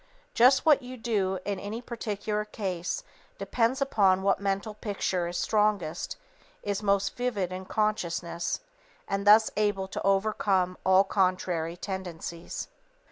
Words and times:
Just 0.33 0.65
what 0.65 0.81
you 0.81 0.97
do 0.97 1.37
in 1.45 1.59
any 1.59 1.79
particular 1.79 2.43
case 2.43 3.03
depends 3.37 3.83
upon 3.83 4.23
what 4.23 4.39
mental 4.39 4.73
picture 4.73 5.27
is 5.27 5.37
strongest, 5.37 6.17
is 6.63 6.81
most 6.81 7.15
vivid 7.15 7.51
in 7.51 7.65
consciousness, 7.65 8.61
and 9.07 9.27
thus 9.27 9.51
able 9.55 9.87
to 9.89 10.01
overcome 10.01 10.75
all 10.83 11.03
contrary 11.03 11.77
tendencies. 11.77 12.67